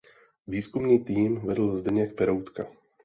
[0.47, 2.65] Výzkumný tým vedl Zdeněk Peroutka.